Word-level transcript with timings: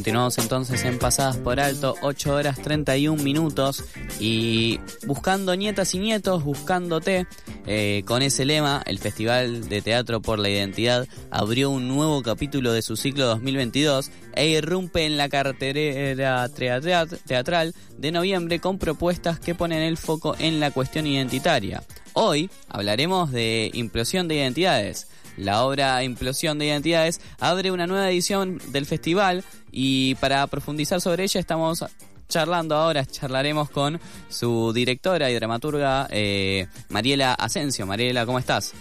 Continuamos 0.00 0.38
entonces 0.38 0.82
en 0.84 0.98
Pasadas 0.98 1.36
por 1.36 1.60
Alto, 1.60 1.94
8 2.00 2.34
horas 2.34 2.62
31 2.62 3.22
minutos 3.22 3.84
y 4.18 4.80
buscando 5.06 5.54
nietas 5.54 5.94
y 5.94 5.98
nietos, 5.98 6.42
buscándote, 6.42 7.26
eh, 7.66 8.02
con 8.06 8.22
ese 8.22 8.46
lema, 8.46 8.82
el 8.86 8.98
Festival 8.98 9.68
de 9.68 9.82
Teatro 9.82 10.22
por 10.22 10.38
la 10.38 10.48
Identidad 10.48 11.06
abrió 11.30 11.68
un 11.68 11.86
nuevo 11.86 12.22
capítulo 12.22 12.72
de 12.72 12.80
su 12.80 12.96
ciclo 12.96 13.26
2022 13.26 14.10
e 14.32 14.48
irrumpe 14.48 15.04
en 15.04 15.18
la 15.18 15.28
cartera 15.28 16.48
teatral 16.48 17.74
de 17.98 18.10
noviembre 18.10 18.58
con 18.58 18.78
propuestas 18.78 19.38
que 19.38 19.54
ponen 19.54 19.82
el 19.82 19.98
foco 19.98 20.34
en 20.38 20.60
la 20.60 20.70
cuestión 20.70 21.06
identitaria. 21.06 21.82
Hoy 22.14 22.48
hablaremos 22.70 23.32
de 23.32 23.70
implosión 23.74 24.28
de 24.28 24.36
identidades. 24.36 25.08
La 25.40 25.64
obra 25.64 26.04
Implosión 26.04 26.58
de 26.58 26.66
Identidades 26.66 27.20
abre 27.38 27.70
una 27.70 27.86
nueva 27.86 28.10
edición 28.10 28.60
del 28.68 28.84
festival 28.84 29.42
y 29.72 30.14
para 30.16 30.46
profundizar 30.46 31.00
sobre 31.00 31.24
ella 31.24 31.40
estamos 31.40 31.84
charlando 32.28 32.76
ahora, 32.76 33.06
charlaremos 33.06 33.70
con 33.70 33.98
su 34.28 34.72
directora 34.74 35.30
y 35.30 35.34
dramaturga 35.34 36.06
eh, 36.10 36.68
Mariela 36.90 37.32
Asensio. 37.32 37.86
Mariela, 37.86 38.26
¿cómo 38.26 38.38
estás? 38.38 38.74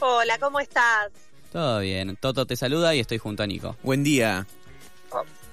Hola, 0.00 0.38
¿cómo 0.38 0.58
estás? 0.58 1.10
Todo 1.52 1.80
bien, 1.80 2.16
Toto 2.16 2.46
te 2.46 2.56
saluda 2.56 2.94
y 2.94 3.00
estoy 3.00 3.18
junto 3.18 3.42
a 3.42 3.46
Nico. 3.46 3.76
Buen 3.82 4.02
día. 4.02 4.46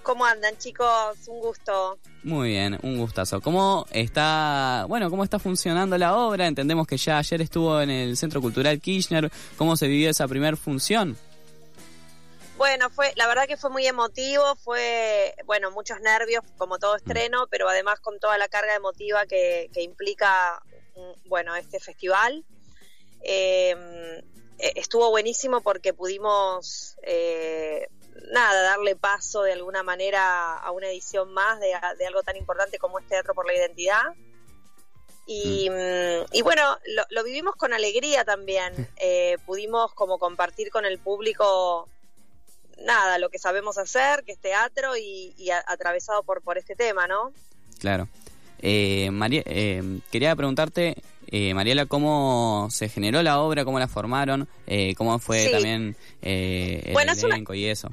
¿Cómo 0.05 0.23
andan, 0.23 0.55
chicos? 0.59 1.17
Un 1.27 1.39
gusto. 1.39 1.97
Muy 2.21 2.49
bien, 2.49 2.77
un 2.83 2.99
gustazo. 2.99 3.41
¿Cómo 3.41 3.87
está, 3.89 4.85
bueno, 4.87 5.09
cómo 5.09 5.23
está 5.23 5.39
funcionando 5.39 5.97
la 5.97 6.15
obra? 6.15 6.45
Entendemos 6.45 6.85
que 6.85 6.95
ya 6.95 7.17
ayer 7.17 7.41
estuvo 7.41 7.81
en 7.81 7.89
el 7.89 8.15
Centro 8.15 8.39
Cultural 8.39 8.79
Kirchner. 8.79 9.31
¿Cómo 9.57 9.75
se 9.75 9.87
vivió 9.87 10.11
esa 10.11 10.27
primera 10.27 10.55
función? 10.55 11.17
Bueno, 12.55 12.91
fue, 12.91 13.13
la 13.15 13.25
verdad 13.25 13.47
que 13.47 13.57
fue 13.57 13.71
muy 13.71 13.87
emotivo, 13.87 14.55
fue, 14.57 15.33
bueno, 15.45 15.71
muchos 15.71 15.99
nervios, 16.01 16.43
como 16.59 16.77
todo 16.77 16.95
estreno, 16.95 17.47
pero 17.49 17.67
además 17.67 17.99
con 17.99 18.19
toda 18.19 18.37
la 18.37 18.47
carga 18.47 18.75
emotiva 18.75 19.25
que, 19.25 19.71
implica, 19.77 20.61
mm, 20.95 21.27
bueno, 21.27 21.55
este 21.55 21.79
festival. 21.79 22.45
Em, 23.21 24.19
e, 24.59 24.73
estuvo 24.75 25.09
buenísimo 25.09 25.61
porque 25.61 25.95
pudimos 25.95 26.95
eh, 27.01 27.87
nada, 28.31 28.61
darle 28.61 28.95
paso 28.95 29.43
de 29.43 29.53
alguna 29.53 29.83
manera 29.83 30.57
a 30.57 30.71
una 30.71 30.87
edición 30.87 31.33
más 31.33 31.59
de, 31.59 31.73
algo 31.73 32.23
tan 32.23 32.35
importante 32.35 32.79
como 32.79 32.99
es 32.99 33.07
Teatro 33.07 33.33
por 33.33 33.45
la 33.45 33.55
Identidad. 33.55 34.13
Y, 35.27 35.69
mm, 35.69 36.43
bueno, 36.43 36.77
lo, 37.09 37.23
vivimos 37.23 37.55
con 37.55 37.73
alegría 37.73 38.23
también. 38.25 38.87
Eh, 38.97 39.37
pudimos 39.45 39.93
como 39.93 40.19
compartir 40.19 40.69
con 40.69 40.85
el 40.85 40.99
público 40.99 41.89
nada, 42.83 43.17
lo 43.17 43.29
que 43.29 43.39
sabemos 43.39 43.77
hacer, 43.77 44.23
que 44.23 44.33
es 44.33 44.39
teatro 44.39 44.95
y, 44.97 45.49
atravesado 45.67 46.23
por, 46.23 46.41
por 46.41 46.57
este 46.57 46.75
tema, 46.75 47.07
¿no? 47.07 47.31
Claro. 47.79 48.07
Eh, 48.59 49.09
María, 49.11 49.43
eh, 49.45 49.99
quería 50.11 50.35
preguntarte, 50.35 50.95
eh, 51.27 51.53
Mariela, 51.53 51.85
¿cómo 51.85 52.67
se 52.71 52.89
generó 52.89 53.21
la 53.21 53.39
obra? 53.39 53.65
¿Cómo 53.65 53.79
la 53.79 53.87
formaron? 53.87 54.47
¿Cómo 54.97 55.19
fue 55.19 55.49
también 55.49 55.95
el 56.21 56.93
bueno, 56.93 57.13
elenco 57.13 57.53
y 57.53 57.65
eso? 57.65 57.89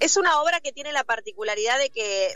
Es 0.00 0.16
una 0.16 0.40
obra 0.42 0.60
que 0.60 0.72
tiene 0.72 0.92
la 0.92 1.04
particularidad 1.04 1.78
de 1.78 1.90
que, 1.90 2.34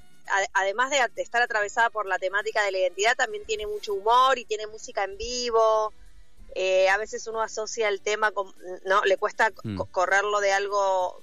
además 0.53 0.91
de, 0.91 0.99
estar 1.17 1.43
atravesada 1.43 1.91
por 1.91 2.07
la 2.07 2.19
temática 2.19 2.63
de 2.63 2.73
la 2.73 2.79
identidad, 2.79 3.17
también 3.17 3.45
tiene 3.45 3.67
mucho 3.67 3.95
humor 3.95 4.39
y 4.39 4.45
tiene 4.45 4.67
música 4.67 5.05
en 5.05 5.17
vivo. 5.19 5.93
Eh, 6.55 6.89
a 6.89 6.97
veces 6.97 7.27
uno 7.27 7.43
asocia 7.43 7.89
el 7.89 8.01
tema, 8.01 8.33
con, 8.33 8.53
no, 8.85 9.05
le 9.05 9.17
cuesta 9.17 9.53
mm. 9.63 9.81
correrlo 9.91 10.41
de 10.41 10.53
algo 10.53 11.23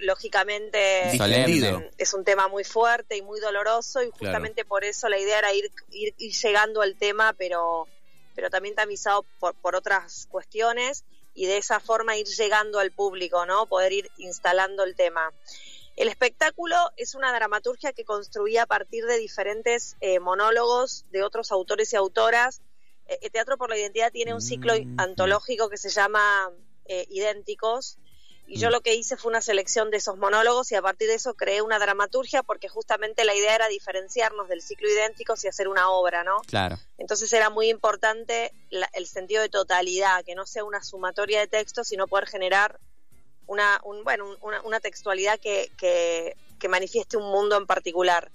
lógicamente 0.00 1.08
es 1.98 2.14
un 2.14 2.24
tema 2.24 2.48
muy 2.48 2.64
fuerte 2.64 3.16
y 3.16 3.22
muy 3.22 3.38
doloroso 3.38 4.02
y 4.02 4.10
justamente 4.10 4.64
por 4.64 4.82
eso 4.82 5.08
la 5.08 5.18
idea 5.18 5.38
era 5.38 5.52
ir, 5.52 5.70
ir, 5.90 6.14
llegando 6.16 6.82
al 6.82 6.96
tema 6.96 7.32
pero 7.32 7.86
pero 8.34 8.50
también 8.50 8.74
tamizado 8.74 9.24
por, 9.38 9.54
por 9.54 9.76
otras 9.76 10.26
cuestiones 10.32 11.04
y 11.38 11.46
de 11.46 11.56
esa 11.58 11.78
forma 11.78 12.16
ir 12.16 12.26
llegando 12.26 12.80
al 12.80 12.90
público, 12.90 13.46
¿no? 13.46 13.66
Poder 13.66 13.92
ir 13.92 14.10
instalando 14.16 14.82
el 14.82 14.96
tema. 14.96 15.32
El 15.94 16.08
espectáculo 16.08 16.74
es 16.96 17.14
una 17.14 17.32
dramaturgia 17.32 17.92
que 17.92 18.04
construía 18.04 18.64
a 18.64 18.66
partir 18.66 19.04
de 19.04 19.18
diferentes 19.18 19.96
eh, 20.00 20.18
monólogos 20.18 21.04
de 21.12 21.22
otros 21.22 21.52
autores 21.52 21.92
y 21.92 21.96
autoras. 21.96 22.60
el 23.06 23.18
eh, 23.22 23.30
Teatro 23.30 23.56
por 23.56 23.70
la 23.70 23.78
Identidad 23.78 24.10
tiene 24.10 24.34
un 24.34 24.40
ciclo 24.40 24.74
mm, 24.74 24.98
antológico 24.98 25.68
que 25.68 25.76
se 25.76 25.90
llama 25.90 26.50
eh, 26.86 27.06
Idénticos, 27.08 27.98
y 28.48 28.58
yo 28.58 28.70
mm. 28.70 28.72
lo 28.72 28.80
que 28.80 28.94
hice 28.94 29.18
fue 29.18 29.30
una 29.30 29.42
selección 29.42 29.90
de 29.90 29.98
esos 29.98 30.16
monólogos 30.16 30.72
y 30.72 30.74
a 30.74 30.80
partir 30.80 31.06
de 31.06 31.14
eso 31.14 31.34
creé 31.34 31.60
una 31.60 31.78
dramaturgia 31.78 32.42
porque 32.42 32.68
justamente 32.68 33.24
la 33.24 33.34
idea 33.34 33.54
era 33.54 33.68
diferenciarnos 33.68 34.48
del 34.48 34.62
ciclo 34.62 34.88
idéntico 34.88 35.34
y 35.42 35.48
hacer 35.48 35.68
una 35.68 35.90
obra, 35.90 36.24
¿no? 36.24 36.40
Claro. 36.46 36.78
Entonces 36.96 37.30
era 37.34 37.50
muy 37.50 37.68
importante 37.68 38.50
el 38.70 39.06
sentido 39.06 39.42
de 39.42 39.50
totalidad, 39.50 40.24
que 40.24 40.34
no 40.34 40.46
sea 40.46 40.64
una 40.64 40.82
sumatoria 40.82 41.40
de 41.40 41.46
textos, 41.46 41.88
sino 41.88 42.08
poder 42.08 42.26
generar 42.26 42.80
una, 43.46 43.82
bueno, 44.02 44.36
una, 44.64 44.80
textualidad 44.80 45.38
que, 45.38 45.70
que, 45.76 46.68
manifieste 46.68 47.18
un 47.18 47.30
mundo 47.30 47.56
en 47.56 47.66
particular. 47.66 48.30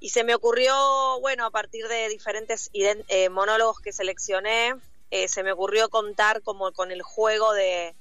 Y 0.00 0.10
se 0.10 0.24
me 0.24 0.34
ocurrió, 0.34 0.74
bueno, 1.20 1.46
a 1.46 1.50
partir 1.50 1.86
de 1.88 2.08
diferentes 2.08 2.70
eh, 2.72 3.28
monólogos 3.28 3.80
que 3.80 3.92
seleccioné, 3.92 4.74
eh, 5.10 5.28
se 5.28 5.42
me 5.42 5.52
ocurrió 5.52 5.88
contar 5.88 6.42
como 6.42 6.72
con 6.72 6.90
el 6.90 7.02
juego 7.02 7.52
de 7.52 7.94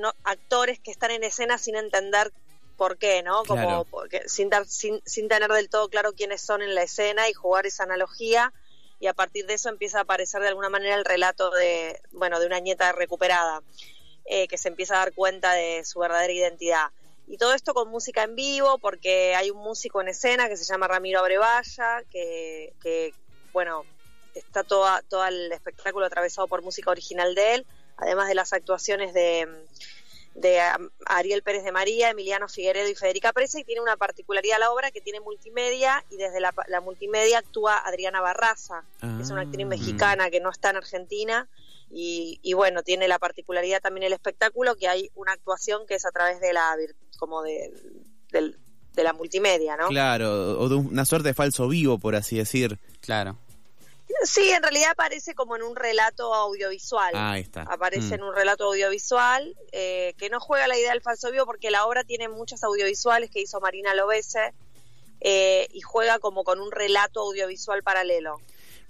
no, 0.00 0.14
actores 0.24 0.80
que 0.80 0.90
están 0.90 1.10
en 1.10 1.24
escena 1.24 1.58
sin 1.58 1.76
entender 1.76 2.32
por 2.76 2.96
qué, 2.96 3.22
¿no? 3.22 3.44
Como 3.44 3.84
porque, 3.84 4.28
sin, 4.28 4.48
dar, 4.48 4.66
sin, 4.66 5.02
sin 5.04 5.28
tener 5.28 5.50
del 5.50 5.68
todo 5.68 5.90
claro 5.90 6.14
quiénes 6.14 6.40
son 6.40 6.62
en 6.62 6.74
la 6.74 6.82
escena 6.82 7.28
y 7.28 7.34
jugar 7.34 7.66
esa 7.66 7.84
analogía 7.84 8.52
y 8.98 9.06
a 9.06 9.14
partir 9.14 9.46
de 9.46 9.54
eso 9.54 9.68
empieza 9.68 9.98
a 9.98 10.02
aparecer 10.02 10.40
de 10.40 10.48
alguna 10.48 10.68
manera 10.68 10.94
el 10.94 11.04
relato 11.04 11.50
de, 11.50 12.00
bueno, 12.12 12.40
de 12.40 12.46
una 12.46 12.58
nieta 12.58 12.92
recuperada 12.92 13.62
eh, 14.24 14.48
que 14.48 14.58
se 14.58 14.68
empieza 14.68 14.94
a 14.94 14.98
dar 15.00 15.12
cuenta 15.12 15.52
de 15.52 15.84
su 15.84 15.98
verdadera 15.98 16.32
identidad. 16.32 16.86
Y 17.26 17.38
todo 17.38 17.54
esto 17.54 17.74
con 17.74 17.88
música 17.88 18.22
en 18.22 18.34
vivo, 18.34 18.78
porque 18.78 19.34
hay 19.34 19.50
un 19.50 19.58
músico 19.58 20.00
en 20.00 20.08
escena 20.08 20.48
que 20.48 20.56
se 20.56 20.64
llama 20.64 20.88
Ramiro 20.88 21.20
Abrevaya, 21.20 22.02
que, 22.10 22.74
que 22.82 23.14
bueno, 23.52 23.84
está 24.34 24.64
toda, 24.64 25.02
todo 25.02 25.26
el 25.26 25.52
espectáculo 25.52 26.06
atravesado 26.06 26.48
por 26.48 26.62
música 26.62 26.90
original 26.90 27.34
de 27.34 27.54
él 27.56 27.66
además 28.00 28.28
de 28.28 28.34
las 28.34 28.52
actuaciones 28.52 29.14
de, 29.14 29.46
de 30.34 30.60
Ariel 31.06 31.42
Pérez 31.42 31.64
de 31.64 31.72
María, 31.72 32.10
Emiliano 32.10 32.48
Figueredo 32.48 32.88
y 32.88 32.94
Federica 32.94 33.32
Presa, 33.32 33.60
y 33.60 33.64
tiene 33.64 33.80
una 33.80 33.96
particularidad 33.96 34.58
la 34.58 34.70
obra 34.70 34.90
que 34.90 35.00
tiene 35.00 35.20
multimedia, 35.20 36.04
y 36.10 36.16
desde 36.16 36.40
la, 36.40 36.52
multimedia 36.82 37.38
actúa 37.38 37.78
Adriana 37.78 38.20
Barraza, 38.20 38.84
que 39.00 39.22
es 39.22 39.30
una 39.30 39.42
actriz 39.42 39.66
ah. 39.66 39.68
mexicana 39.68 40.30
que 40.30 40.40
no 40.40 40.50
está 40.50 40.70
en 40.70 40.76
Argentina, 40.76 41.48
y, 41.92 42.52
bueno, 42.54 42.82
tiene 42.84 43.08
la 43.08 43.18
particularidad 43.18 43.80
también 43.80 44.04
el 44.04 44.12
espectáculo 44.12 44.76
que 44.76 44.86
hay 44.86 45.10
una 45.16 45.32
actuación 45.32 45.86
que 45.88 45.94
es 45.94 46.06
a 46.06 46.12
través 46.12 46.40
de 46.40 46.52
la 46.52 46.76
como 47.18 47.42
de, 47.42 47.72
de 48.30 49.04
la 49.04 49.12
multimedia, 49.12 49.76
¿no? 49.76 49.88
Claro, 49.88 50.60
o 50.60 50.68
de 50.68 50.76
una 50.76 51.04
suerte 51.04 51.28
de 51.28 51.34
falso 51.34 51.68
vivo, 51.68 51.98
por 51.98 52.14
así 52.14 52.36
decir. 52.36 52.78
Claro. 53.00 53.36
Sí, 54.22 54.50
en 54.50 54.62
realidad 54.62 54.90
aparece 54.92 55.34
como 55.34 55.56
en 55.56 55.62
un 55.62 55.76
relato 55.76 56.34
audiovisual. 56.34 57.12
Ah, 57.14 57.32
ahí 57.32 57.42
está. 57.42 57.62
Aparece 57.62 58.10
mm. 58.10 58.14
en 58.14 58.22
un 58.22 58.34
relato 58.34 58.64
audiovisual 58.64 59.56
eh, 59.72 60.14
que 60.18 60.30
no 60.30 60.40
juega 60.40 60.68
la 60.68 60.78
idea 60.78 60.90
del 60.92 61.00
falso 61.00 61.30
vivo 61.30 61.46
porque 61.46 61.70
la 61.70 61.86
obra 61.86 62.04
tiene 62.04 62.28
muchas 62.28 62.62
audiovisuales 62.64 63.30
que 63.30 63.40
hizo 63.40 63.60
Marina 63.60 63.94
Lobese 63.94 64.52
eh, 65.20 65.68
y 65.72 65.80
juega 65.80 66.18
como 66.18 66.44
con 66.44 66.60
un 66.60 66.70
relato 66.70 67.20
audiovisual 67.20 67.82
paralelo. 67.82 68.40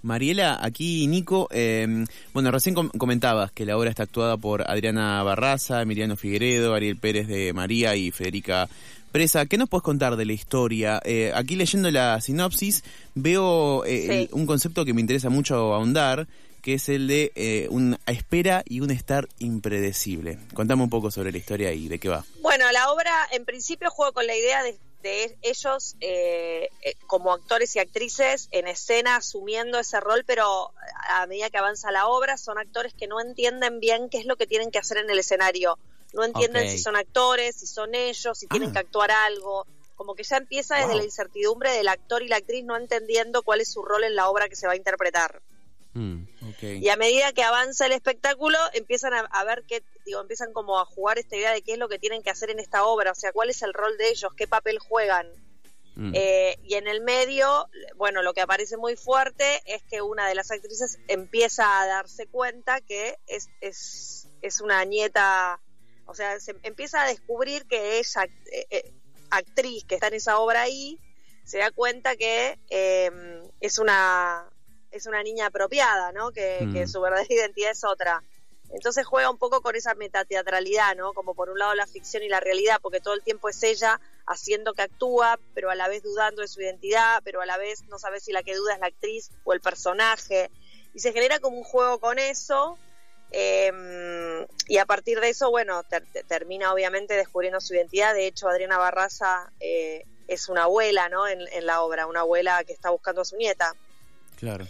Mariela, 0.03 0.57
aquí 0.59 1.05
Nico, 1.07 1.47
em, 1.51 2.07
bueno, 2.33 2.49
recién 2.49 2.73
comentabas 2.73 3.51
que 3.51 3.65
la 3.65 3.77
obra 3.77 3.91
está 3.91 4.03
actuada 4.03 4.35
por 4.35 4.63
Adriana 4.67 5.21
Barraza, 5.21 5.81
Emiliano 5.81 6.17
Figueredo, 6.17 6.73
Ariel 6.73 6.97
Pérez 6.97 7.27
de 7.27 7.53
María 7.53 7.95
y 7.95 8.09
Federica 8.09 8.67
Presa, 9.11 9.45
¿qué 9.45 9.57
nos 9.57 9.67
puedes 9.67 9.83
contar 9.83 10.15
de 10.15 10.23
la 10.23 10.31
historia? 10.31 11.01
Eh, 11.03 11.33
aquí 11.35 11.57
leyendo 11.57 11.91
la 11.91 12.21
sinopsis 12.21 12.85
veo 13.13 13.83
eh, 13.83 14.29
un 14.31 14.45
concepto 14.45 14.85
que 14.85 14.93
me 14.93 15.01
interesa 15.01 15.29
mucho 15.29 15.73
ahondar, 15.73 16.27
que 16.61 16.75
es 16.75 16.87
el 16.87 17.09
de 17.09 17.33
eh, 17.35 17.67
una 17.71 17.99
espera 18.05 18.63
y 18.65 18.79
un 18.79 18.89
estar 18.89 19.27
impredecible. 19.39 20.39
Contame 20.53 20.83
un 20.83 20.89
poco 20.89 21.11
sobre 21.11 21.33
la 21.33 21.39
historia 21.39 21.73
y 21.73 21.89
de 21.89 21.99
qué 21.99 22.07
va. 22.07 22.23
Bueno, 22.41 22.71
la 22.71 22.89
obra 22.89 23.11
en 23.33 23.43
principio 23.43 23.89
juega 23.91 24.13
con 24.13 24.25
la 24.27 24.35
idea 24.35 24.63
de, 24.63 24.77
ellos 25.41 25.95
como 27.07 27.33
actores 27.33 27.75
y 27.75 27.79
actrices 27.79 28.47
en 28.51 28.67
escena 28.67 29.15
asumiendo 29.15 29.79
ese 29.79 29.99
rol, 29.99 30.23
pero 30.27 30.71
a 31.09 31.25
medida 31.25 31.49
que 31.49 31.57
avanza 31.57 31.91
la 31.91 32.07
obra 32.07 32.37
son 32.37 32.59
actores 32.59 32.93
que 32.93 33.07
no 33.07 33.19
entienden 33.19 33.79
bien 33.79 34.09
qué 34.09 34.19
es 34.19 34.25
lo 34.25 34.37
que 34.37 34.45
tienen 34.45 34.69
que 34.69 34.77
hacer 34.77 34.99
en 34.99 35.09
el 35.09 35.17
escenario 35.17 35.79
no 36.13 36.23
entienden 36.23 36.69
si 36.69 36.77
son 36.77 36.95
actores, 36.95 37.55
si 37.55 37.67
son 37.67 37.95
ellos, 37.95 38.37
si 38.37 38.47
tienen 38.47 38.69
Ah. 38.69 38.73
que 38.73 38.79
actuar 38.79 39.11
algo. 39.11 39.65
Como 39.95 40.15
que 40.15 40.23
ya 40.23 40.37
empieza 40.37 40.77
desde 40.77 40.95
la 40.95 41.03
incertidumbre 41.03 41.71
del 41.71 41.87
actor 41.87 42.23
y 42.23 42.27
la 42.27 42.37
actriz 42.37 42.63
no 42.65 42.75
entendiendo 42.75 43.43
cuál 43.43 43.61
es 43.61 43.71
su 43.71 43.83
rol 43.83 44.03
en 44.03 44.15
la 44.15 44.29
obra 44.29 44.49
que 44.49 44.55
se 44.55 44.65
va 44.65 44.73
a 44.73 44.75
interpretar. 44.75 45.41
Mm. 45.93 46.23
Ok. 46.49 46.63
Y 46.63 46.89
a 46.89 46.95
medida 46.95 47.33
que 47.33 47.43
avanza 47.43 47.85
el 47.85 47.91
espectáculo, 47.91 48.57
empiezan 48.73 49.13
a, 49.13 49.19
a 49.19 49.43
ver 49.43 49.63
qué, 49.67 49.83
digo, 50.05 50.21
empiezan 50.21 50.53
como 50.53 50.79
a 50.79 50.85
jugar 50.85 51.19
esta 51.19 51.35
idea 51.35 51.51
de 51.51 51.61
qué 51.61 51.73
es 51.73 51.77
lo 51.77 51.89
que 51.89 51.99
tienen 51.99 52.23
que 52.23 52.29
hacer 52.29 52.49
en 52.49 52.59
esta 52.59 52.85
obra, 52.85 53.11
o 53.11 53.15
sea, 53.15 53.31
cuál 53.31 53.49
es 53.49 53.61
el 53.61 53.73
rol 53.73 53.97
de 53.97 54.09
ellos, 54.09 54.33
qué 54.35 54.47
papel 54.47 54.79
juegan. 54.79 55.27
Mm. 55.95 56.13
Eh, 56.15 56.57
y 56.63 56.75
en 56.75 56.87
el 56.87 57.01
medio, 57.01 57.67
bueno, 57.97 58.23
lo 58.23 58.33
que 58.33 58.39
aparece 58.41 58.77
muy 58.77 58.95
fuerte 58.95 59.61
es 59.65 59.83
que 59.83 60.01
una 60.01 60.27
de 60.27 60.35
las 60.35 60.49
actrices 60.49 60.97
empieza 61.09 61.81
a 61.81 61.85
darse 61.85 62.25
cuenta 62.27 62.79
que 62.79 63.17
es, 63.27 63.49
es, 63.59 64.29
es 64.41 64.61
una 64.61 64.83
nieta, 64.85 65.59
o 66.11 66.15
sea, 66.15 66.39
se 66.39 66.53
empieza 66.63 67.01
a 67.01 67.07
descubrir 67.07 67.65
que 67.65 67.99
ella, 67.99 68.25
eh, 68.51 68.67
eh, 68.69 68.93
actriz 69.29 69.85
que 69.85 69.95
está 69.95 70.07
en 70.07 70.15
esa 70.15 70.39
obra 70.39 70.61
ahí, 70.63 70.99
se 71.45 71.57
da 71.57 71.71
cuenta 71.71 72.15
que 72.15 72.59
eh, 72.69 73.09
es 73.59 73.79
una 73.79 74.47
es 74.91 75.05
una 75.05 75.23
niña 75.23 75.45
apropiada, 75.45 76.11
¿no? 76.11 76.33
Que, 76.33 76.59
Mm. 76.61 76.73
que 76.73 76.87
su 76.87 76.99
verdadera 76.99 77.27
identidad 77.33 77.71
es 77.71 77.85
otra. 77.85 78.21
Entonces 78.73 79.05
juega 79.05 79.29
un 79.29 79.37
poco 79.37 79.61
con 79.61 79.75
esa 79.75 79.95
metateatralidad, 79.95 80.95
¿no? 80.97 81.13
Como 81.13 81.33
por 81.33 81.49
un 81.49 81.59
lado 81.59 81.73
la 81.75 81.87
ficción 81.87 82.23
y 82.23 82.29
la 82.29 82.41
realidad, 82.41 82.79
porque 82.81 82.99
todo 82.99 83.13
el 83.13 83.23
tiempo 83.23 83.47
es 83.47 83.63
ella 83.63 84.01
haciendo 84.27 84.73
que 84.73 84.81
actúa, 84.81 85.39
pero 85.53 85.69
a 85.69 85.75
la 85.75 85.87
vez 85.87 86.03
dudando 86.03 86.41
de 86.41 86.49
su 86.49 86.61
identidad, 86.61 87.21
pero 87.23 87.41
a 87.41 87.45
la 87.45 87.57
vez 87.57 87.83
no 87.87 87.99
sabe 87.99 88.19
si 88.19 88.33
la 88.33 88.43
que 88.43 88.55
duda 88.55 88.73
es 88.73 88.79
la 88.79 88.87
actriz 88.87 89.29
o 89.45 89.53
el 89.53 89.61
personaje. 89.61 90.51
Y 90.93 90.99
se 90.99 91.13
genera 91.13 91.39
como 91.39 91.57
un 91.57 91.63
juego 91.63 91.99
con 91.99 92.19
eso. 92.19 92.77
Eh, 93.31 94.45
y 94.67 94.77
a 94.77 94.85
partir 94.85 95.19
de 95.19 95.29
eso, 95.29 95.49
bueno, 95.49 95.83
ter- 95.83 96.05
ter- 96.11 96.25
termina 96.25 96.73
obviamente 96.73 97.15
descubriendo 97.15 97.59
su 97.61 97.73
identidad. 97.73 98.13
De 98.13 98.27
hecho, 98.27 98.47
Adriana 98.47 98.77
Barraza 98.77 99.51
eh, 99.59 100.05
es 100.27 100.49
una 100.49 100.63
abuela, 100.63 101.09
¿no? 101.09 101.27
En, 101.27 101.41
en 101.51 101.65
la 101.65 101.81
obra, 101.81 102.07
una 102.07 102.21
abuela 102.21 102.63
que 102.63 102.73
está 102.73 102.89
buscando 102.89 103.21
a 103.21 103.25
su 103.25 103.37
nieta. 103.37 103.75
Claro. 104.37 104.65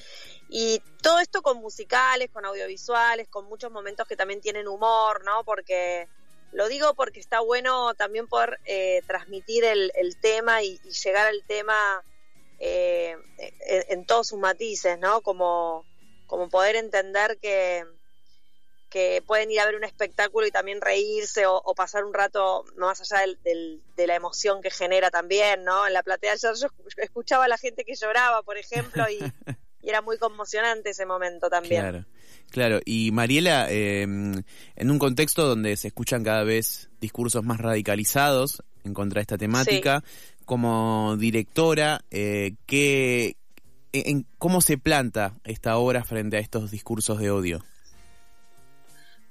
Y 0.49 0.81
todo 1.01 1.19
esto 1.19 1.41
con 1.41 1.57
musicales, 1.61 2.29
con 2.29 2.45
audiovisuales, 2.45 3.27
con 3.29 3.45
muchos 3.45 3.71
momentos 3.71 4.07
que 4.07 4.17
también 4.17 4.41
tienen 4.41 4.67
humor, 4.67 5.23
¿no? 5.23 5.43
Porque 5.45 6.07
lo 6.51 6.67
digo 6.67 6.93
porque 6.95 7.21
está 7.21 7.39
bueno 7.39 7.93
también 7.93 8.27
poder 8.27 8.59
eh, 8.65 9.01
transmitir 9.07 9.63
el, 9.63 9.91
el 9.95 10.19
tema 10.19 10.61
y, 10.61 10.77
y 10.83 10.91
llegar 10.91 11.27
al 11.27 11.41
tema 11.47 12.03
eh, 12.59 13.15
en, 13.37 13.85
en 13.87 14.05
todos 14.05 14.27
sus 14.27 14.39
matices, 14.39 14.99
¿no? 14.99 15.21
Como, 15.21 15.85
como 16.27 16.49
poder 16.49 16.75
entender 16.75 17.37
que, 17.39 17.85
que 18.91 19.23
pueden 19.25 19.49
ir 19.49 19.59
a 19.61 19.65
ver 19.65 19.75
un 19.75 19.83
espectáculo 19.85 20.45
y 20.45 20.51
también 20.51 20.81
reírse 20.81 21.47
o, 21.47 21.55
o 21.55 21.73
pasar 21.73 22.03
un 22.05 22.13
rato 22.13 22.63
más 22.77 23.01
allá 23.01 23.21
del, 23.21 23.39
del- 23.43 23.81
de 23.95 24.05
la 24.05 24.15
emoción 24.15 24.61
que 24.61 24.69
genera 24.69 25.09
también, 25.09 25.63
¿no? 25.63 25.87
En 25.87 25.93
la 25.93 26.03
platea 26.03 26.35
yo, 26.35 26.53
yo 26.53 26.67
escuchaba 26.97 27.45
a 27.45 27.47
la 27.47 27.57
gente 27.57 27.83
que 27.85 27.95
lloraba, 27.95 28.43
por 28.43 28.57
ejemplo, 28.57 29.03
y, 29.09 29.17
y 29.81 29.89
era 29.89 30.01
muy 30.01 30.17
conmocionante 30.17 30.91
ese 30.91 31.05
momento 31.05 31.49
también. 31.49 31.81
Claro, 31.81 32.05
claro. 32.51 32.79
Y 32.85 33.11
Mariela, 33.11 33.67
eh, 33.69 34.01
en 34.03 34.91
un 34.91 34.99
contexto 34.99 35.47
donde 35.47 35.77
se 35.77 35.87
escuchan 35.87 36.23
cada 36.23 36.43
vez 36.43 36.89
discursos 36.99 37.43
más 37.43 37.59
radicalizados 37.59 38.61
en 38.83 38.93
contra 38.93 39.19
de 39.19 39.21
esta 39.21 39.37
temática, 39.37 40.03
como 40.45 41.15
directora, 41.17 42.01
eh, 42.11 42.55
¿qué, 42.65 43.37
en, 43.93 44.25
¿cómo 44.37 44.59
se 44.59 44.77
planta 44.77 45.35
esta 45.45 45.77
obra 45.77 46.03
frente 46.03 46.35
a 46.37 46.39
estos 46.41 46.71
discursos 46.71 47.19
de 47.19 47.31
odio? 47.31 47.63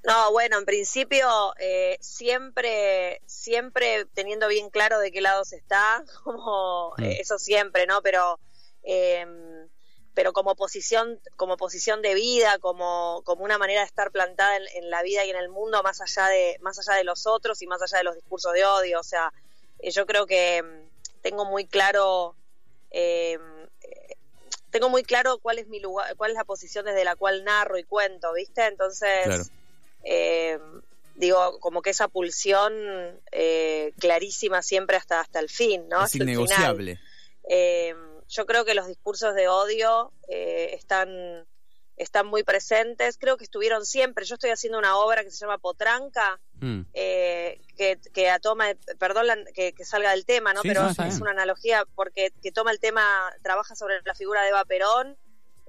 No, 0.02 0.32
bueno, 0.32 0.58
en 0.58 0.64
principio 0.64 1.28
eh, 1.58 1.98
siempre, 2.00 3.20
siempre 3.26 4.06
teniendo 4.14 4.48
bien 4.48 4.70
claro 4.70 4.98
de 4.98 5.12
qué 5.12 5.20
lado 5.20 5.44
se 5.44 5.56
está, 5.56 6.04
como 6.24 6.94
Mm. 6.96 7.02
eh, 7.04 7.18
eso 7.20 7.38
siempre, 7.38 7.86
¿no? 7.86 8.00
Pero, 8.02 8.38
eh, 8.82 9.26
pero 10.14 10.32
como 10.32 10.54
posición, 10.56 11.20
como 11.36 11.56
posición 11.56 12.02
de 12.02 12.14
vida, 12.14 12.58
como, 12.58 13.22
como 13.24 13.44
una 13.44 13.58
manera 13.58 13.80
de 13.80 13.86
estar 13.86 14.10
plantada 14.10 14.56
en, 14.56 14.64
en 14.74 14.90
la 14.90 15.02
vida 15.02 15.24
y 15.24 15.30
en 15.30 15.36
el 15.36 15.48
mundo, 15.48 15.82
más 15.82 16.00
allá 16.00 16.28
de, 16.28 16.56
más 16.60 16.78
allá 16.78 16.96
de 16.96 17.04
los 17.04 17.26
otros 17.26 17.60
y 17.62 17.66
más 17.66 17.80
allá 17.82 17.98
de 17.98 18.04
los 18.04 18.14
discursos 18.14 18.52
de 18.54 18.64
odio. 18.64 19.00
O 19.00 19.04
sea, 19.04 19.32
eh, 19.78 19.90
yo 19.90 20.06
creo 20.06 20.26
que 20.26 20.62
mm, 20.62 21.20
tengo 21.22 21.44
muy 21.44 21.66
claro, 21.66 22.34
eh, 22.90 23.38
tengo 24.70 24.88
muy 24.88 25.02
claro 25.02 25.38
cuál 25.38 25.58
es 25.58 25.68
mi 25.68 25.80
lugar, 25.80 26.16
cuál 26.16 26.30
es 26.32 26.36
la 26.36 26.44
posición 26.44 26.86
desde 26.86 27.04
la 27.04 27.16
cual 27.16 27.44
narro 27.44 27.76
y 27.78 27.84
cuento, 27.84 28.32
¿viste? 28.32 28.64
Entonces 28.66 29.24
Claro. 29.24 29.44
Eh, 30.04 30.58
digo, 31.14 31.58
como 31.60 31.82
que 31.82 31.90
esa 31.90 32.08
pulsión 32.08 32.72
eh, 33.32 33.92
clarísima 33.98 34.62
siempre 34.62 34.96
hasta, 34.96 35.20
hasta 35.20 35.38
el 35.40 35.48
fin, 35.50 35.88
¿no? 35.88 35.98
es 35.98 36.04
Hasta 36.04 36.18
innegociable. 36.18 37.00
Eh, 37.48 37.94
yo 38.28 38.46
creo 38.46 38.64
que 38.64 38.74
los 38.74 38.86
discursos 38.86 39.34
de 39.34 39.48
odio 39.48 40.12
eh, 40.28 40.70
están, 40.74 41.46
están 41.96 42.26
muy 42.26 42.42
presentes, 42.44 43.18
creo 43.18 43.36
que 43.36 43.44
estuvieron 43.44 43.84
siempre. 43.84 44.24
Yo 44.24 44.34
estoy 44.36 44.50
haciendo 44.50 44.78
una 44.78 44.96
obra 44.96 45.24
que 45.24 45.30
se 45.30 45.38
llama 45.38 45.58
Potranca, 45.58 46.40
Mm. 46.62 46.82
eh, 46.92 47.58
que, 47.76 47.98
que 48.12 48.30
toma, 48.42 48.66
perdón 48.98 49.26
la- 49.26 49.44
que, 49.54 49.72
que 49.72 49.84
salga 49.86 50.10
del 50.10 50.26
tema, 50.26 50.52
¿no? 50.52 50.60
Sí, 50.60 50.68
Pero 50.68 50.82
no, 50.82 50.90
es, 50.90 51.20
una 51.20 51.30
analogía 51.30 51.86
porque 51.94 52.32
que 52.42 52.52
toma 52.52 52.70
el 52.70 52.78
tema, 52.80 53.02
trabaja 53.42 53.74
sobre 53.74 54.00
la 54.04 54.14
figura 54.14 54.42
de 54.42 54.50
Eva 54.50 54.64
Perón. 54.66 55.16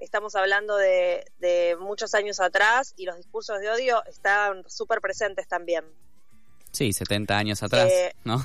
Estamos 0.02 0.34
hablando 0.34 0.76
de, 0.76 1.24
de 1.38 1.76
muchos 1.78 2.14
años 2.14 2.40
atrás 2.40 2.92
y 2.96 3.04
los 3.04 3.16
discursos 3.16 3.60
de 3.60 3.70
odio 3.70 4.04
están 4.06 4.68
súper 4.68 5.00
presentes 5.00 5.46
también. 5.46 5.84
Sí, 6.72 6.92
70 6.92 7.36
años 7.36 7.62
atrás, 7.62 7.90
Eh, 7.90 8.12
¿no? 8.24 8.44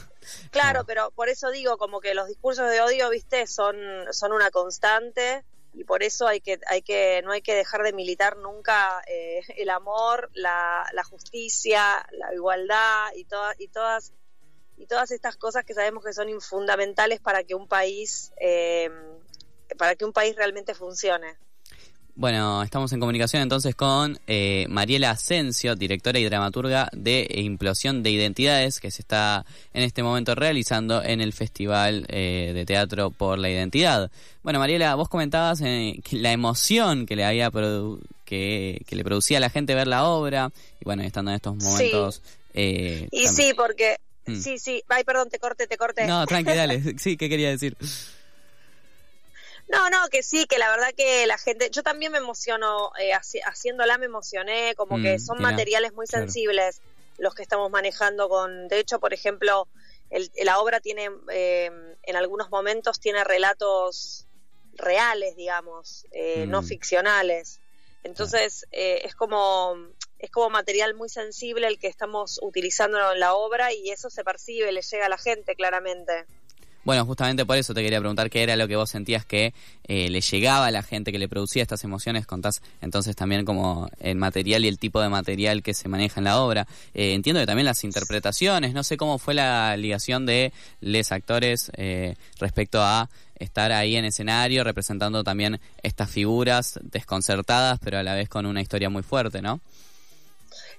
Claro, 0.52 0.84
pero 0.86 1.12
por 1.12 1.30
eso 1.30 1.50
digo, 1.50 1.78
como 1.78 2.00
que 2.00 2.14
los 2.14 2.28
discursos 2.28 2.70
de 2.70 2.82
odio, 2.82 3.10
viste, 3.10 3.48
son, 3.48 3.76
son 4.12 4.34
una 4.34 4.52
constante 4.52 5.46
y 5.74 5.84
por 5.84 6.04
eso 6.04 6.28
hay 6.28 6.42
que, 6.42 6.60
hay 6.68 6.82
que, 6.82 7.22
no 7.24 7.32
hay 7.32 7.42
que 7.42 7.56
dejar 7.56 7.84
de 7.84 7.94
militar 7.94 8.38
nunca 8.38 9.02
eh, 9.08 9.42
el 9.56 9.70
amor, 9.70 10.30
la, 10.34 10.88
la 10.94 11.04
justicia, 11.06 12.06
la 12.12 12.34
igualdad 12.34 13.10
y 13.16 13.24
todas, 13.24 13.60
y 13.60 13.68
todas, 13.70 14.14
y 14.76 14.86
todas 14.86 15.10
estas 15.12 15.38
cosas 15.38 15.64
que 15.66 15.74
sabemos 15.74 16.04
que 16.04 16.14
son 16.14 16.40
fundamentales 16.42 17.20
para 17.20 17.44
que 17.44 17.56
un 17.56 17.68
país, 17.68 18.32
eh, 18.40 18.92
para 19.78 19.96
que 19.96 20.06
un 20.06 20.14
país 20.14 20.36
realmente 20.36 20.76
funcione. 20.76 21.38
Bueno, 22.20 22.64
estamos 22.64 22.92
en 22.94 23.00
comunicación 23.00 23.44
entonces 23.44 23.76
con 23.76 24.20
eh, 24.26 24.66
Mariela 24.70 25.12
Asensio, 25.12 25.76
directora 25.76 26.18
y 26.18 26.24
dramaturga 26.26 26.90
de 26.92 27.28
Implosión 27.30 28.02
de 28.02 28.10
Identidades, 28.10 28.80
que 28.80 28.90
se 28.90 29.04
está 29.04 29.46
en 29.72 29.84
este 29.84 30.02
momento 30.02 30.34
realizando 30.34 31.04
en 31.04 31.22
el 31.22 31.32
Festival 31.32 32.08
eh, 32.10 32.54
de 32.56 32.66
Teatro 32.66 33.12
por 33.12 33.38
la 33.38 33.52
Identidad. 33.52 34.10
Bueno, 34.42 34.58
Mariela, 34.58 34.96
vos 34.96 35.10
comentabas 35.10 35.62
eh, 35.62 36.00
que 36.04 36.16
la 36.16 36.32
emoción 36.32 37.06
que 37.06 37.16
le 37.16 37.24
había 37.24 37.52
produ- 37.52 38.00
que, 38.26 38.82
que 38.88 38.96
le 38.96 39.04
producía 39.04 39.38
a 39.38 39.42
la 39.42 39.52
gente 39.52 39.76
ver 39.76 39.86
la 39.88 40.06
obra, 40.06 40.50
y 40.82 40.86
bueno, 40.86 41.04
estando 41.04 41.30
en 41.30 41.36
estos 41.36 41.56
momentos... 41.56 42.24
eh, 42.56 43.08
Y 43.12 43.26
también- 43.26 43.48
sí, 43.50 43.54
porque, 43.56 43.98
Mm. 44.26 44.36
sí, 44.42 44.58
sí, 44.60 44.84
ay, 44.90 45.04
perdón, 45.06 45.30
te 45.30 45.38
corté, 45.40 45.68
te 45.68 45.78
corté. 45.78 46.06
No, 46.08 46.26
tranqui, 46.26 46.52
dale. 46.54 46.82
Sí, 47.00 47.16
¿qué 47.16 47.30
quería 47.30 47.50
decir? 47.50 47.78
No, 49.68 49.90
no, 49.90 50.08
que 50.10 50.24
sí, 50.24 50.46
que 50.46 50.58
la 50.60 50.70
verdad 50.70 50.94
que 50.96 51.28
la 51.28 51.38
gente, 51.38 51.70
yo 51.72 51.84
también 51.84 52.12
me 52.14 52.20
emociono, 52.20 52.92
eh, 53.00 53.12
haci- 53.12 53.42
haciéndola 53.44 53.98
me 53.98 54.06
emocioné, 54.06 54.74
como 54.76 54.98
Mm, 54.98 55.02
que 55.04 55.20
son 55.20 55.38
mirá, 55.40 55.52
materiales 55.52 55.94
muy 55.94 56.08
claro. 56.08 56.26
sensibles 56.26 56.82
los 57.18 57.34
que 57.36 57.42
estamos 57.44 57.70
manejando 57.72 58.30
con, 58.30 58.68
de 58.70 58.80
hecho, 58.80 59.00
por 59.00 59.14
ejemplo, 59.14 59.68
el- 60.10 60.32
la 60.44 60.60
obra 60.60 60.80
tiene, 60.80 61.10
eh, 61.32 61.70
en 62.04 62.16
algunos 62.16 62.50
momentos 62.50 63.00
tiene 63.00 63.24
relatos 63.26 64.28
reales, 64.74 65.36
digamos, 65.36 66.06
eh, 66.12 66.46
no 66.48 66.62
Mm. 66.62 66.66
ficcionales. 66.66 67.60
Entonces, 68.04 68.66
eh, 68.72 69.02
es 69.04 69.16
como 69.16 69.76
es 70.20 70.32
como 70.32 70.50
material 70.50 70.96
muy 70.96 71.10
sensible 71.10 71.68
el 71.68 71.78
que 71.78 71.88
estamos 71.88 72.40
utilizando 72.42 72.98
en 73.12 73.20
la 73.20 73.36
obra 73.36 73.72
y 73.74 73.90
eso 73.92 74.10
se 74.10 74.24
percibe, 74.24 74.72
le 74.72 74.82
llega 74.82 75.06
a 75.08 75.10
la 75.10 75.18
gente 75.18 75.56
claramente. 75.56 76.26
Bueno, 76.88 77.06
justamente 77.06 77.46
por 77.46 77.58
eso 77.58 77.74
te 77.74 77.84
quería 77.84 78.00
preguntar 78.00 78.30
qué 78.30 78.44
era 78.44 78.56
lo 78.56 78.66
que 78.66 78.78
vos 78.78 78.90
sentías 78.90 79.26
que 79.26 79.54
eh, 79.90 80.10
le 80.10 80.22
llegaba 80.22 80.68
a 80.68 80.72
la 80.72 80.84
gente, 80.84 81.12
que 81.12 81.20
le 81.20 81.28
producía 81.28 81.62
estas 81.62 81.84
emociones. 81.84 82.26
Contás 82.26 82.62
entonces 82.80 83.14
también 83.14 83.44
como 83.44 83.90
el 84.00 84.16
material 84.16 84.64
y 84.64 84.70
el 84.70 84.80
tipo 84.80 85.02
de 85.02 85.10
material 85.10 85.64
que 85.64 85.74
se 85.74 85.90
maneja 85.90 86.22
en 86.22 86.24
la 86.24 86.40
obra. 86.40 86.66
Eh, 86.94 87.14
entiendo 87.14 87.42
que 87.42 87.46
también 87.46 87.66
las 87.66 87.84
interpretaciones, 87.84 88.74
no 88.74 88.86
sé 88.86 88.96
cómo 88.96 89.18
fue 89.18 89.34
la 89.34 89.76
ligación 89.76 90.26
de 90.26 90.54
les 90.80 91.12
actores 91.12 91.74
eh, 91.76 92.16
respecto 92.40 92.82
a 92.82 93.10
estar 93.38 93.74
ahí 93.74 93.98
en 93.98 94.06
escenario 94.06 94.64
representando 94.64 95.26
también 95.26 95.60
estas 95.84 96.10
figuras 96.10 96.80
desconcertadas, 96.84 97.80
pero 97.84 97.98
a 97.98 98.04
la 98.04 98.16
vez 98.16 98.30
con 98.30 98.46
una 98.46 98.62
historia 98.62 98.90
muy 98.90 99.04
fuerte, 99.04 99.42
¿no? 99.42 99.60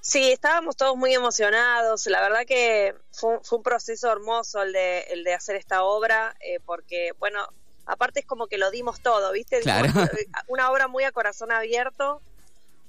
Sí, 0.01 0.33
estábamos 0.33 0.77
todos 0.77 0.97
muy 0.97 1.13
emocionados. 1.15 2.07
La 2.07 2.21
verdad 2.21 2.47
que 2.47 2.95
fue, 3.13 3.35
un- 3.37 3.45
fue 3.45 3.59
un 3.59 3.65
proceso 3.65 4.11
hermoso 4.11 4.63
el 4.63 4.73
de, 4.73 5.01
el 5.11 5.25
de 5.25 5.35
hacer 5.35 5.57
esta 5.57 5.83
obra, 5.85 6.35
eh, 6.41 6.61
porque, 6.65 7.13
bueno, 7.19 7.47
aparte 7.87 8.21
es 8.21 8.27
como 8.27 8.47
que 8.47 8.59
lo 8.59 8.71
dimos 8.71 9.01
todo, 9.01 9.33
¿viste? 9.33 9.61
Claro. 9.61 9.89
Una 10.49 10.71
obra 10.71 10.89
muy 10.89 11.05
a 11.05 11.13
corazón 11.13 11.53
abierto, 11.53 12.23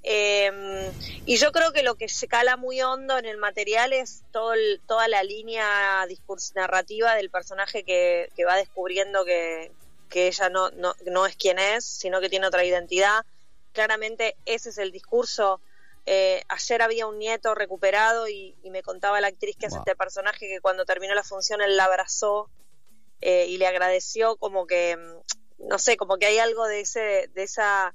Eh, 0.01 0.49
y 1.25 1.35
yo 1.35 1.51
creo 1.51 1.73
que 1.73 1.83
lo 1.83 1.95
que 1.95 2.07
se 2.07 2.29
cala 2.29 2.55
muy 2.55 2.81
hondo 2.81 3.17
en 3.17 3.25
el 3.25 3.35
material 3.37 3.91
es 3.91 4.23
todo 4.31 4.53
el- 4.53 4.79
toda 4.87 5.09
la 5.09 5.23
línea 5.23 6.05
discurso 6.07 6.53
narrativa 6.55 7.15
del 7.15 7.29
personaje 7.29 7.83
que, 7.83 8.29
que 8.33 8.45
va 8.45 8.55
descubriendo 8.55 9.25
que, 9.25 9.73
que 10.09 10.27
ella 10.27 10.47
no, 10.49 10.69
no, 10.71 10.95
no 11.05 11.25
es 11.25 11.35
quien 11.35 11.59
es, 11.59 11.83
sino 11.83 12.21
que 12.21 12.29
tiene 12.29 12.47
otra 12.47 12.63
identidad. 12.63 13.25
Claramente 13.73 14.37
ese 14.45 14.69
es 14.69 14.77
el 14.77 14.91
discurso. 14.93 15.59
Eh, 16.11 16.41
ayer 16.49 16.81
había 16.81 17.05
un 17.05 17.19
nieto 17.19 17.53
recuperado 17.53 18.27
y, 18.27 18.57
y 18.63 18.71
me 18.71 18.81
contaba 18.81 19.21
la 19.21 19.27
actriz 19.27 19.55
que 19.59 19.67
hace 19.67 19.75
Wow. 19.75 19.83
este 19.85 19.95
personaje 19.95 20.47
que 20.47 20.59
cuando 20.59 20.83
terminó 20.83 21.13
la 21.13 21.21
función 21.23 21.61
él 21.61 21.77
la 21.77 21.83
abrazó 21.85 22.49
eh, 23.21 23.45
y 23.47 23.57
le 23.59 23.67
agradeció 23.67 24.35
como 24.37 24.65
que, 24.65 24.97
mm, 24.97 25.67
no 25.67 25.77
sé, 25.77 25.97
como 25.97 26.17
que 26.17 26.25
hay 26.25 26.39
algo 26.39 26.65
de, 26.65 26.79
ese, 26.79 27.29
de 27.35 27.43
esa 27.43 27.93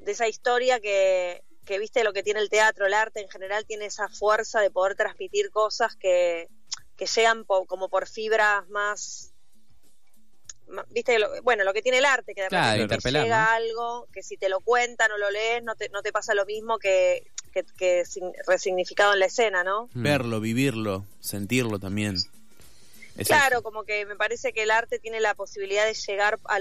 de 0.00 0.12
esa 0.12 0.28
historia 0.28 0.80
que, 0.80 1.44
que 1.64 1.78
viste 1.78 2.04
lo 2.04 2.12
que 2.12 2.22
tiene 2.22 2.40
el 2.40 2.50
teatro, 2.50 2.84
el 2.84 2.92
arte 2.92 3.20
en 3.22 3.30
general 3.30 3.64
tiene 3.64 3.86
esa 3.86 4.10
fuerza 4.10 4.60
de 4.60 4.70
poder 4.70 4.94
transmitir 4.94 5.50
cosas 5.50 5.96
que, 5.96 6.50
que 6.98 7.06
llegan 7.06 7.46
po- 7.46 7.64
como 7.66 7.88
por 7.88 8.06
fibras 8.06 8.68
más 8.68 9.32
viste 10.90 11.18
lo- 11.18 11.42
bueno 11.42 11.64
lo 11.64 11.72
que 11.72 11.80
tiene 11.80 11.98
el 11.98 12.04
arte 12.04 12.34
que 12.34 12.42
de 12.42 12.48
Claro, 12.50 12.82
repente 12.82 12.96
te 12.98 13.10
llega 13.22 13.44
¿no? 13.44 13.50
algo 13.52 14.08
que 14.12 14.22
si 14.22 14.36
te 14.36 14.48
lo 14.50 14.60
cuentan 14.60 15.10
o 15.12 15.16
lo 15.16 15.30
lees 15.30 15.62
no 15.62 15.74
te, 15.76 15.88
no 15.88 16.02
te 16.02 16.12
pasa 16.12 16.34
lo 16.34 16.44
mismo 16.44 16.78
que, 16.78 17.22
que, 17.64 17.64
que 17.76 18.04
resignificado 18.46 19.12
en 19.14 19.20
la 19.20 19.26
escena 19.26 19.64
no 19.64 19.88
Mm. 19.94 20.02
Verlo, 20.02 20.40
vivirlo, 20.40 21.04
sentirlo 21.20 21.78
también. 21.78 22.16
Es 23.16 23.28
Claro, 23.28 23.56
eso. 23.56 23.62
como 23.62 23.84
que 23.84 24.04
me 24.04 24.14
parece 24.16 24.52
que 24.52 24.62
el 24.64 24.70
arte 24.70 24.98
tiene 24.98 25.20
la 25.20 25.34
posibilidad 25.34 25.86
de 25.86 25.94
llegar 25.94 26.38
a, 26.44 26.60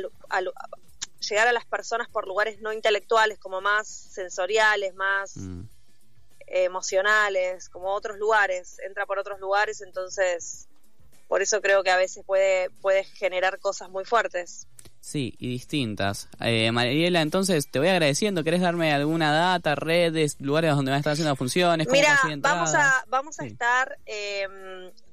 llegar 1.19 1.47
a 1.47 1.51
las 1.51 1.65
personas 1.65 2.07
por 2.07 2.27
lugares 2.27 2.61
no 2.61 2.71
intelectuales, 2.71 3.37
como 3.39 3.59
más 3.59 3.87
sensoriales, 3.87 4.93
más 4.95 5.35
Mm. 5.37 5.63
emocionales, 6.47 7.67
como 7.69 7.93
otros 7.93 8.17
lugares, 8.17 8.79
entra 8.85 9.05
por 9.05 9.19
otros 9.19 9.39
lugares, 9.39 9.81
entonces 9.81 10.67
por 11.27 11.41
eso 11.41 11.59
creo 11.61 11.83
que 11.83 11.89
a 11.91 11.97
veces 11.97 12.23
puede, 12.25 12.69
puede 12.81 13.03
generar 13.03 13.59
cosas 13.59 13.89
muy 13.89 14.05
fuertes. 14.05 14.67
Sí, 15.07 15.35
y 15.37 15.49
distintas. 15.49 16.27
Eh, 16.41 16.71
Mariela, 16.71 17.21
entonces 17.21 17.69
te 17.69 17.77
voy 17.77 17.89
agradeciendo. 17.89 18.43
¿Querés 18.43 18.61
darme 18.61 18.91
alguna 18.91 19.31
data, 19.31 19.75
redes, 19.75 20.35
lugares 20.39 20.71
donde 20.75 20.89
van 20.89 20.95
a 20.95 20.99
estar 20.99 21.13
haciendo 21.13 21.35
funciones? 21.35 21.85
¿Cómo 21.85 21.95
Mira, 21.95 22.19
vamos 22.37 22.73
a, 22.73 23.05
vamos 23.07 23.39
a 23.39 23.43
Sí. 23.43 23.49
estar 23.49 23.99
eh, 24.07 24.47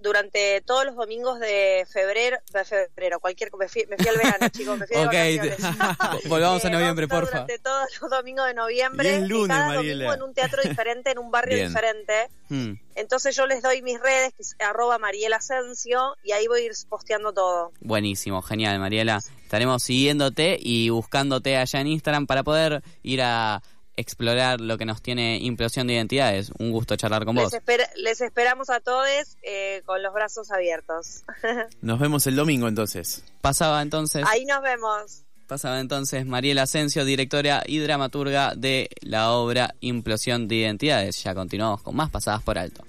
durante 0.01 0.63
todos 0.63 0.87
los 0.87 0.97
domingos 0.97 1.39
de 1.41 1.87
febrero, 1.93 2.39
de 2.55 2.65
febrero, 2.65 3.21
cualquier, 3.21 3.51
me 3.59 3.69
fui, 3.69 3.85
me 3.91 3.99
fui 3.99 4.09
al 4.09 4.17
verano, 4.17 4.49
chicos, 4.53 4.79
me 4.79 4.87
fui 4.87 4.97
de 4.97 5.03
Ok, 5.03 5.13
vacaciones. 5.13 5.59
volvamos 6.31 6.65
a 6.65 6.69
Eh, 6.69 6.71
noviembre, 6.71 7.07
vamos 7.07 7.25
a 7.25 7.27
estar 7.27 7.41
porfa. 7.43 7.53
Durante 7.53 7.59
todos 7.59 7.89
los 8.01 8.11
domingos 8.11 8.47
de 8.47 8.55
noviembre. 8.55 9.09
Y 9.11 9.13
es 9.23 9.29
lunes, 9.29 9.49
cada 9.55 9.67
Mariela. 9.75 10.05
domingo 10.07 10.15
en 10.15 10.23
un 10.31 10.35
teatro 10.35 10.63
diferente, 10.67 11.11
en 11.11 11.19
un 11.19 11.31
barrio 11.31 11.55
Bien. 11.57 11.69
diferente. 11.69 12.29
Mm. 12.49 12.73
Entonces 12.95 13.37
yo 13.37 13.47
les 13.47 13.63
doy 13.63 13.83
mis 13.83 14.01
redes, 14.01 14.33
que 14.35 14.43
es 14.43 14.57
arroba 14.59 14.97
Mariela 14.99 15.37
Asensio, 15.37 16.17
y 16.25 16.33
ahí 16.33 16.47
voy 16.47 16.63
a 16.63 16.65
ir 16.65 16.73
posteando 16.89 17.33
todo. 17.35 17.73
Buenísimo, 17.81 18.41
genial, 18.41 18.79
Mariela. 18.79 19.21
Estaremos 19.53 19.83
siguiéndote 19.83 20.57
y 20.59 20.89
buscándote 20.89 21.59
allá 21.59 21.79
en 21.83 21.87
Instagram 21.89 22.27
para 22.27 22.43
poder 22.43 22.83
ir 23.03 23.21
a 23.21 23.63
explorar 23.99 24.63
lo 24.63 24.79
que 24.79 24.87
nos 24.87 25.03
tiene 25.03 25.37
implosión 25.43 25.87
de 25.87 25.93
identidades. 25.93 26.51
Un 26.59 26.71
gusto 26.71 26.97
charlar 26.97 27.27
con 27.27 27.35
vos. 27.37 27.53
Les, 27.53 27.61
esper- 27.63 27.87
les 27.97 28.23
esperamos 28.23 28.71
a 28.71 28.81
todos 28.81 29.07
eh, 29.43 29.83
con 29.85 30.03
los 30.03 30.15
brazos 30.15 30.51
abiertos. 30.51 31.25
Nos 31.83 31.99
vemos 32.01 32.27
el 32.27 32.35
domingo 32.35 32.67
entonces. 32.67 33.25
Pasaba 33.43 33.83
entonces, 33.83 34.25
ahí 34.27 34.47
nos 34.47 34.63
vemos. 34.63 35.21
pasaba 35.47 35.81
entonces 35.81 36.25
Mariela 36.25 36.63
Asensio, 36.63 37.05
directora 37.05 37.63
y 37.67 37.77
dramaturga 37.77 38.55
de 38.57 38.89
la 39.03 39.33
obra 39.33 39.75
Implosión 39.81 40.49
de 40.49 40.55
Identidades. 40.55 41.23
Ya 41.23 41.35
continuamos 41.35 41.83
con 41.83 41.95
más 41.95 42.09
pasadas 42.11 42.43
por 42.43 42.57
alto. 42.57 42.85